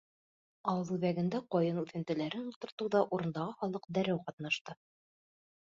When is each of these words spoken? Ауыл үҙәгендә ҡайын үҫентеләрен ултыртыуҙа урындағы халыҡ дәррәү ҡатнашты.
Ауыл 0.71 0.93
үҙәгендә 0.95 1.41
ҡайын 1.55 1.77
үҫентеләрен 1.83 2.47
ултыртыуҙа 2.53 3.03
урындағы 3.19 3.57
халыҡ 3.61 3.87
дәррәү 3.99 4.19
ҡатнашты. 4.27 4.81